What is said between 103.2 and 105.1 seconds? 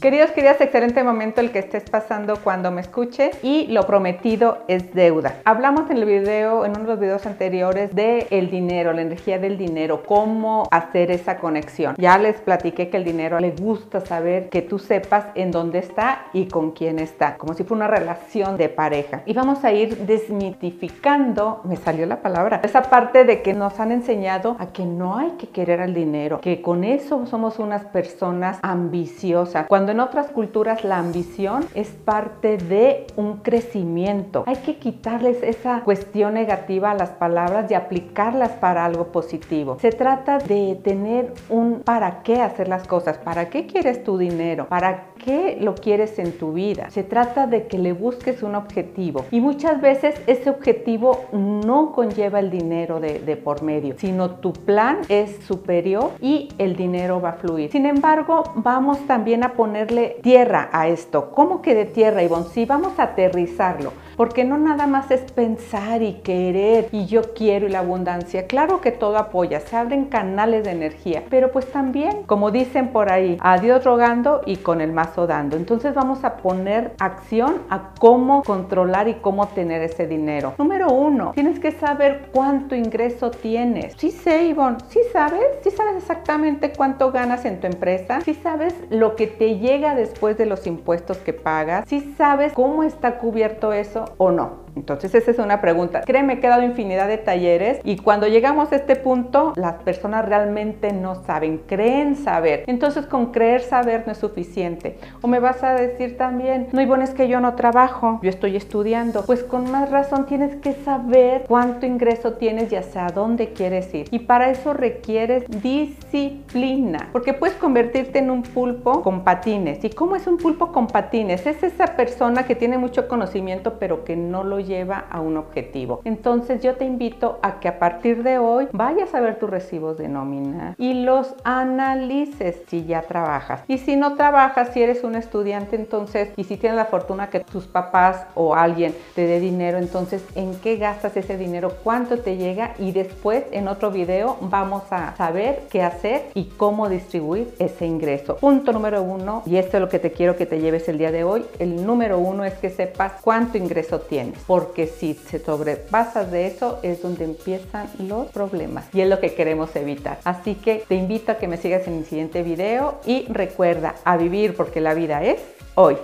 creer saber no es suficiente.